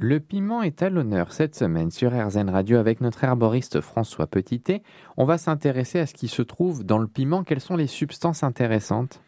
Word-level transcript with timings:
Le 0.00 0.20
piment 0.20 0.62
est 0.62 0.80
à 0.84 0.90
l'honneur 0.90 1.32
cette 1.32 1.56
semaine 1.56 1.90
sur 1.90 2.12
RZN 2.12 2.50
Radio 2.50 2.78
avec 2.78 3.00
notre 3.00 3.24
herboriste 3.24 3.80
François 3.80 4.28
Petitet. 4.28 4.84
On 5.16 5.24
va 5.24 5.38
s'intéresser 5.38 5.98
à 5.98 6.06
ce 6.06 6.14
qui 6.14 6.28
se 6.28 6.40
trouve 6.42 6.84
dans 6.84 6.98
le 6.98 7.08
piment. 7.08 7.42
Quelles 7.42 7.60
sont 7.60 7.74
les 7.74 7.88
substances 7.88 8.44
intéressantes? 8.44 9.20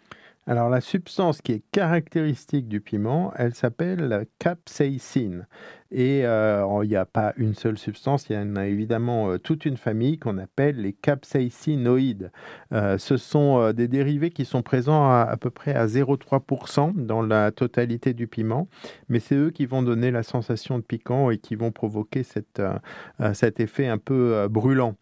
Alors 0.47 0.71
la 0.71 0.81
substance 0.81 1.43
qui 1.43 1.53
est 1.53 1.63
caractéristique 1.71 2.67
du 2.67 2.81
piment, 2.81 3.33
elle 3.37 3.55
s'appelle 3.55 4.01
la 4.09 4.25
capsaïcine. 4.39 5.47
Et 5.93 6.25
euh, 6.25 6.65
il 6.83 6.89
n'y 6.89 6.97
a 6.97 7.05
pas 7.05 7.33
une 7.37 7.55
seule 7.55 7.77
substance, 7.77 8.27
il 8.31 8.37
y 8.37 8.39
en 8.39 8.57
a 8.57 8.67
évidemment 8.67 9.31
euh, 9.31 9.39
toute 9.39 9.65
une 9.65 9.77
famille 9.77 10.19
qu'on 10.19 10.39
appelle 10.39 10.77
les 10.77 10.93
capsaïcinoïdes. 10.93 12.31
Euh, 12.73 12.97
ce 12.97 13.17
sont 13.17 13.73
des 13.73 13.89
dérivés 13.89 14.31
qui 14.31 14.45
sont 14.45 14.63
présents 14.63 15.11
à, 15.11 15.37
peu 15.37 15.51
près 15.51 15.75
à 15.75 15.87
0,3% 15.87 16.95
dans 16.95 17.23
la 17.23 17.51
totalité 17.51 18.15
du 18.15 18.27
piment, 18.27 18.69
mais 19.09 19.19
c'est 19.19 19.35
eux 19.35 19.51
qui 19.51 19.67
vont 19.67 19.83
donner 19.83 20.11
la 20.11 20.23
sensation 20.23 20.79
de 20.79 20.85
piquant 20.85 21.31
et 21.31 21.39
qui 21.39 21.55
vont 21.55 21.73
provoquer 21.73 22.23
cet 22.23 23.61
effet 23.61 23.89
un 23.89 23.99
peu 23.99 24.49
brûlant. 24.49 24.97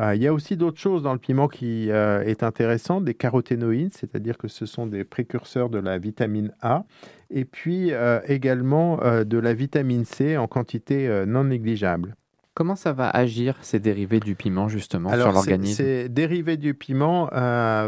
Euh, 0.00 0.14
il 0.14 0.22
y 0.22 0.26
a 0.26 0.32
aussi 0.32 0.56
d'autres 0.56 0.78
choses 0.78 1.02
dans 1.02 1.12
le 1.12 1.18
piment 1.18 1.48
qui 1.48 1.90
euh, 1.90 2.22
est 2.22 2.42
intéressant, 2.42 3.00
des 3.00 3.14
caroténoïdes, 3.14 3.92
c'est-à-dire 3.92 4.38
que 4.38 4.48
ce 4.48 4.64
sont 4.64 4.86
des 4.86 5.04
précurseurs 5.04 5.68
de 5.68 5.78
la 5.78 5.98
vitamine 5.98 6.52
A, 6.62 6.84
et 7.30 7.44
puis 7.44 7.92
euh, 7.92 8.20
également 8.26 8.98
de 9.24 9.38
la 9.38 9.52
vitamine 9.52 10.04
C 10.04 10.36
en 10.36 10.46
quantité 10.46 11.24
non 11.26 11.44
négligeable. 11.44 12.16
Comment 12.54 12.76
ça 12.76 12.92
va 12.92 13.08
agir 13.08 13.56
ces 13.62 13.78
dérivés 13.78 14.20
du 14.20 14.34
piment 14.34 14.68
justement 14.68 15.10
sur 15.10 15.32
l'organisme 15.32 15.76
Ces 15.76 16.08
dérivés 16.08 16.56
du 16.56 16.74
piment 16.74 17.30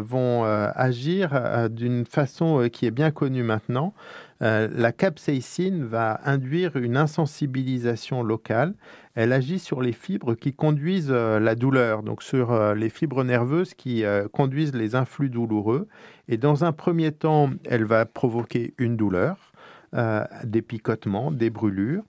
vont 0.01 0.45
agir 0.45 1.69
d'une 1.71 2.07
façon 2.07 2.69
qui 2.73 2.87
est 2.87 2.93
bien 2.93 3.11
connue 3.11 3.43
maintenant. 3.43 3.93
la 4.41 4.93
capsaïcine 4.93 5.85
va 5.85 6.21
induire 6.25 6.77
une 6.77 6.97
insensibilisation 6.97 8.23
locale 8.23 8.75
elle 9.15 9.33
agit 9.33 9.59
sur 9.59 9.83
les 9.83 9.93
fibres 9.93 10.35
qui 10.35 10.55
conduisent 10.55 11.11
euh, 11.11 11.39
la 11.39 11.55
douleur, 11.55 12.03
donc 12.03 12.23
sur 12.23 12.53
euh, 12.53 12.75
les 12.75 12.89
fibres 12.89 13.25
nerveuses 13.25 13.75
qui 13.75 14.05
euh, 14.05 14.27
conduisent 14.29 14.75
les 14.75 14.95
influx 14.95 15.29
douloureux. 15.29 15.87
Et 16.29 16.39
dans 16.39 16.65
un 16.65 16.73
premier 16.73 17.13
temps, 17.13 17.51
elle 17.65 17.85
va 17.85 18.07
provoquer 18.07 18.75
une 18.79 18.97
douleur, 18.97 19.53
des 19.93 20.63
picotements, 20.63 21.31
des 21.31 21.51
brûlures. 21.51 22.05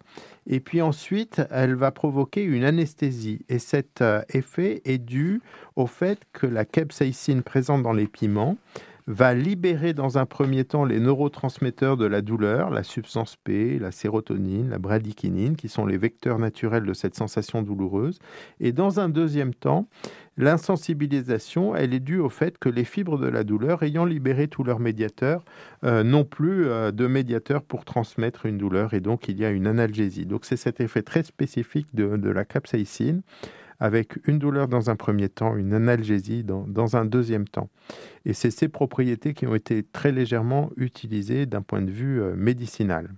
Et 0.48 0.60
puis 0.60 0.82
ensuite, 0.82 1.42
elle 1.52 1.76
va 1.76 1.92
provoquer 1.92 2.44
une 2.44 2.64
anesthésie. 2.64 3.46
Et 3.50 3.60
cet 3.60 4.04
effet 4.30 4.82
est 4.86 4.98
dû 4.98 5.42
au 5.76 5.88
fait 5.88 6.20
que 6.34 6.48
la 6.48 6.66
capsaïcine 6.66 7.44
présente 7.44 7.84
dans 7.84 7.94
les 7.94 8.08
piments 8.08 8.58
va 9.08 9.34
libérer 9.34 9.94
dans 9.94 10.18
un 10.18 10.26
premier 10.26 10.64
temps 10.64 10.86
les 10.86 11.00
neurotransmetteurs 11.00 11.98
de 11.98 12.06
la 12.06 12.22
douleur, 12.22 12.70
la 12.70 12.84
substance 12.84 13.36
P, 13.36 13.80
la 13.80 13.92
sérotonine, 13.92 14.70
la 14.70 14.80
bradykinine, 14.80 15.56
qui 15.56 15.68
sont 15.68 15.86
les 15.86 15.98
vecteurs 15.98 16.40
naturels 16.40 16.86
de 16.86 16.94
cette 16.94 17.16
sensation 17.16 17.62
douloureuse. 17.62 18.20
Et 18.60 18.72
dans 18.72 19.00
un 19.00 19.10
deuxième 19.10 19.54
temps, 19.54 19.88
l'insensibilisation, 20.38 21.76
elle 21.76 21.94
est 21.94 22.00
due 22.00 22.20
au 22.20 22.30
fait 22.30 22.58
que 22.58 22.70
les 22.70 22.86
fibres 22.86 23.18
de 23.18 23.28
la 23.28 23.44
douleur, 23.44 23.84
ayant 23.84 24.06
libéré 24.06 24.48
tous 24.48 24.64
leurs 24.64 24.80
médiateurs, 24.80 25.44
euh, 25.84 26.04
n'ont 26.04 26.26
plus 26.26 26.68
euh, 26.68 26.92
de 26.92 27.08
médiateurs 27.08 27.64
pour 27.64 27.86
transmettre 27.86 28.46
une 28.46 28.58
douleur, 28.58 28.94
et 28.94 29.02
donc 29.02 29.28
il 29.28 29.38
y 29.38 29.46
a 29.46 29.50
une 29.50 29.68
analgésie. 29.68 30.26
Donc 30.26 30.46
c'est 30.46 30.58
cet 30.58 30.80
effet 30.80 31.02
très 31.02 31.24
spécifique 31.24 31.94
de, 31.94 32.18
de 32.18 32.30
la 32.30 32.46
capsaïcine 32.46 33.22
avec 33.84 34.18
une 34.30 34.40
douleur 34.40 34.70
dans 34.70 34.90
un 34.90 34.96
premier 34.96 35.28
temps, 35.28 35.58
une 35.58 35.74
analgésie 35.74 36.46
dans, 36.46 36.96
un 36.96 37.04
deuxième 37.04 37.46
temps. 37.46 37.70
Et 38.24 38.32
c'est 38.32 38.50
ces 38.50 38.70
propriétés 38.70 39.34
qui 39.34 39.46
ont 39.46 39.56
été 39.56 39.84
très 39.84 40.14
légèrement 40.14 40.72
utilisées 40.78 41.46
d'un 41.46 41.62
point 41.62 41.82
de 41.82 41.92
vue 41.92 42.22
euh, 42.22 42.34
médicinal. 42.34 43.14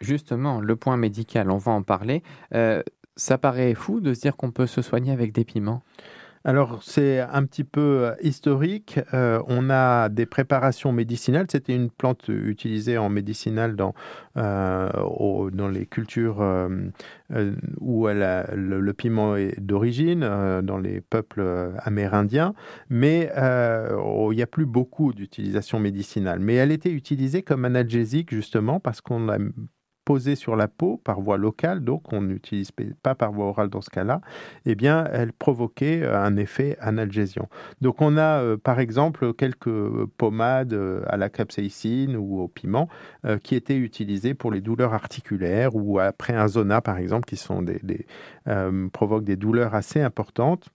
Justement, 0.00 0.60
le 0.60 0.74
point 0.74 0.96
médical, 0.96 1.48
on 1.48 1.58
va 1.58 1.70
en 1.70 1.84
parler. 1.84 2.24
Euh, 2.56 2.82
ça 3.14 3.38
paraît 3.38 3.72
fou 3.74 4.00
de 4.00 4.12
se 4.12 4.22
dire 4.22 4.36
qu'on 4.36 4.50
peut 4.50 4.66
se 4.66 4.82
soigner 4.82 5.12
avec 5.12 5.30
des 5.30 5.44
piments 5.44 5.84
alors 6.42 6.82
c'est 6.82 7.20
un 7.20 7.44
petit 7.44 7.64
peu 7.64 8.06
euh, 8.06 8.14
historique. 8.22 8.98
Euh, 9.12 9.42
on 9.46 9.68
a 9.68 10.08
des 10.08 10.24
préparations 10.24 10.90
médicinales. 10.90 11.46
C'était 11.50 11.74
une 11.74 11.90
plante 11.90 12.28
utilisée 12.28 12.96
en 12.96 13.10
médicinal 13.10 13.76
dans, 13.76 13.94
euh, 14.38 14.88
dans 15.50 15.68
les 15.68 15.84
cultures 15.84 16.42
où 17.80 18.06
le, 18.08 18.92
piment 18.92 19.36
est 19.36 19.60
d'origine, 19.60 20.20
dans 20.62 20.78
les 20.78 21.02
peuples 21.02 21.74
amérindiens. 21.78 22.54
Mais 22.88 23.30
il 23.34 24.36
n'y 24.36 24.42
a 24.42 24.46
plus 24.46 24.66
beaucoup 24.66 25.12
d'utilisation 25.12 25.78
médicinale. 25.78 26.38
Mais 26.40 26.54
elle 26.54 26.72
était 26.72 26.90
utilisée 26.90 27.42
comme 27.42 27.66
analgésique 27.66 28.32
justement 28.32 28.80
parce 28.80 29.02
qu'on 29.02 29.28
a 29.28 29.36
sur 30.18 30.56
la 30.56 30.68
peau 30.68 31.00
par 31.02 31.20
voie 31.20 31.38
locale, 31.38 31.80
donc 31.80 32.12
on 32.12 32.20
n'utilise 32.20 32.70
pas 33.02 33.14
par 33.14 33.32
voie 33.32 33.46
orale 33.46 33.68
dans 33.68 33.80
ce 33.80 33.90
cas-là, 33.90 34.20
eh 34.66 34.74
bien, 34.74 35.06
elle 35.12 35.32
provoquait 35.32 36.02
euh, 36.02 36.20
un 36.20 36.36
effet 36.36 36.76
analgésiant. 36.80 37.48
Donc 37.80 38.02
on 38.02 38.16
a 38.16 38.42
euh, 38.42 38.56
par 38.56 38.80
exemple 38.80 39.32
quelques 39.34 39.70
pommades 40.16 40.72
euh, 40.72 41.02
à 41.06 41.16
la 41.16 41.28
capsaïcine 41.28 42.16
ou 42.16 42.40
au 42.40 42.48
piment 42.48 42.88
qui 43.42 43.54
étaient 43.54 43.76
utilisées 43.76 44.34
pour 44.34 44.50
les 44.50 44.60
douleurs 44.60 44.94
articulaires 44.94 45.76
ou 45.76 45.98
après 45.98 46.32
un 46.32 46.48
zona 46.48 46.80
par 46.80 46.98
exemple 46.98 47.26
qui 47.26 47.36
sont 47.36 47.62
des 47.62 49.36
douleurs 49.36 49.74
assez 49.74 50.00
importantes. 50.00 50.70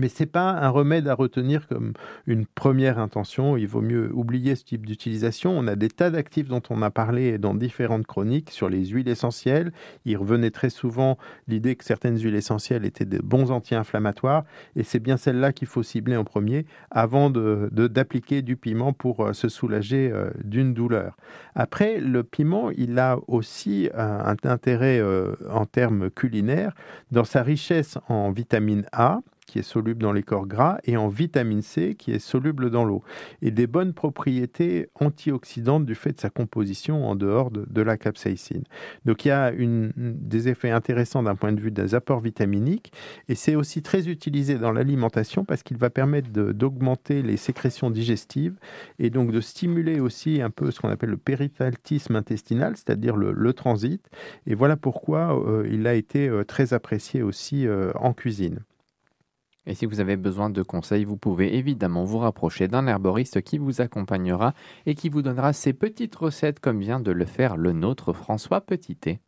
Mais 0.00 0.08
ce 0.08 0.22
n'est 0.22 0.28
pas 0.28 0.50
un 0.50 0.68
remède 0.70 1.06
à 1.06 1.14
retenir 1.14 1.68
comme 1.68 1.92
une 2.26 2.46
première 2.46 2.98
intention. 2.98 3.56
Il 3.56 3.68
vaut 3.68 3.80
mieux 3.80 4.10
oublier 4.12 4.56
ce 4.56 4.64
type 4.64 4.86
d'utilisation. 4.86 5.56
On 5.56 5.66
a 5.68 5.76
des 5.76 5.88
tas 5.88 6.10
d'actifs 6.10 6.48
dont 6.48 6.62
on 6.70 6.82
a 6.82 6.90
parlé 6.90 7.38
dans 7.38 7.54
différentes 7.54 8.06
chroniques 8.06 8.50
sur 8.50 8.68
les 8.68 8.86
huiles 8.86 9.08
essentielles. 9.08 9.72
Il 10.04 10.16
revenait 10.16 10.50
très 10.50 10.70
souvent 10.70 11.16
l'idée 11.46 11.76
que 11.76 11.84
certaines 11.84 12.18
huiles 12.18 12.34
essentielles 12.34 12.84
étaient 12.84 13.04
de 13.04 13.18
bons 13.18 13.50
anti-inflammatoires. 13.50 14.44
Et 14.74 14.82
c'est 14.82 14.98
bien 14.98 15.16
celle-là 15.16 15.52
qu'il 15.52 15.68
faut 15.68 15.82
cibler 15.82 16.16
en 16.16 16.24
premier 16.24 16.66
avant 16.90 17.30
d'appliquer 17.30 18.42
de, 18.42 18.46
du 18.46 18.56
piment 18.56 18.92
pour 18.92 19.20
euh, 19.20 19.32
se 19.32 19.48
soulager 19.48 20.10
euh, 20.12 20.30
d'une 20.42 20.74
douleur. 20.74 21.16
Après, 21.54 22.00
le 22.00 22.24
piment, 22.24 22.70
il 22.70 22.98
a 22.98 23.18
aussi 23.28 23.88
un 23.94 24.34
intérêt 24.42 24.98
euh, 24.98 25.34
en 25.50 25.66
termes 25.66 26.10
culinaires 26.10 26.74
dans 27.12 27.24
sa 27.24 27.42
richesse 27.42 27.98
en 28.08 28.32
vitamine 28.32 28.84
A 28.92 29.20
qui 29.46 29.58
est 29.58 29.62
soluble 29.62 30.02
dans 30.02 30.12
les 30.12 30.22
corps 30.22 30.46
gras, 30.46 30.78
et 30.84 30.96
en 30.96 31.08
vitamine 31.08 31.62
C, 31.62 31.94
qui 31.94 32.12
est 32.12 32.18
soluble 32.18 32.70
dans 32.70 32.84
l'eau, 32.84 33.02
et 33.42 33.50
des 33.50 33.66
bonnes 33.66 33.92
propriétés 33.92 34.88
antioxydantes 34.94 35.86
du 35.86 35.94
fait 35.94 36.12
de 36.12 36.20
sa 36.20 36.30
composition 36.30 37.08
en 37.08 37.14
dehors 37.14 37.50
de, 37.50 37.82
la 37.82 37.98
capsaïcine. 37.98 38.64
Donc 39.04 39.24
il 39.24 39.28
y 39.28 39.30
a 39.30 39.52
des 39.52 40.48
effets 40.48 40.70
intéressants 40.70 41.22
d'un 41.22 41.34
point 41.34 41.52
de 41.52 41.60
vue 41.60 41.70
des 41.70 41.94
apports 41.94 42.20
vitaminiques, 42.20 42.92
et 43.28 43.34
c'est 43.34 43.56
aussi 43.56 43.82
très 43.82 44.08
utilisé 44.08 44.56
dans 44.56 44.72
l'alimentation 44.72 45.44
parce 45.44 45.62
qu'il 45.62 45.76
va 45.76 45.90
permettre 45.90 46.30
d'augmenter 46.30 47.22
les 47.22 47.36
sécrétions 47.36 47.90
digestives, 47.90 48.56
et 48.98 49.10
donc 49.10 49.32
de 49.32 49.40
stimuler 49.40 50.00
aussi 50.00 50.40
un 50.40 50.50
peu 50.50 50.70
ce 50.70 50.80
qu'on 50.80 50.88
appelle 50.88 51.10
le 51.10 51.16
péritaltisme 51.16 52.16
intestinal, 52.16 52.76
c'est-à-dire 52.76 53.16
le, 53.16 53.52
transit, 53.52 54.02
et 54.46 54.54
voilà 54.54 54.76
pourquoi 54.76 55.38
euh, 55.46 55.68
il 55.70 55.86
a 55.86 55.94
été 55.94 56.28
euh, 56.28 56.44
très 56.44 56.72
apprécié 56.72 57.22
aussi 57.22 57.66
euh, 57.66 57.92
en 57.94 58.12
cuisine. 58.12 58.60
Et 59.66 59.74
si 59.74 59.86
vous 59.86 60.00
avez 60.00 60.16
besoin 60.16 60.50
de 60.50 60.62
conseils, 60.62 61.04
vous 61.04 61.16
pouvez 61.16 61.56
évidemment 61.56 62.04
vous 62.04 62.18
rapprocher 62.18 62.68
d'un 62.68 62.86
herboriste 62.86 63.42
qui 63.42 63.58
vous 63.58 63.80
accompagnera 63.80 64.54
et 64.86 64.94
qui 64.94 65.08
vous 65.08 65.22
donnera 65.22 65.52
ces 65.52 65.72
petites 65.72 66.14
recettes 66.14 66.60
comme 66.60 66.80
vient 66.80 67.00
de 67.00 67.12
le 67.12 67.24
faire 67.24 67.56
le 67.56 67.72
nôtre 67.72 68.12
François 68.12 68.60
Petitet. 68.60 69.20